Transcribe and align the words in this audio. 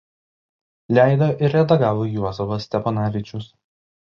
Leido 0.99 1.27
ir 1.47 1.53
redagavo 1.57 2.09
Juozapas 2.15 2.67
Steponavičius. 2.71 3.51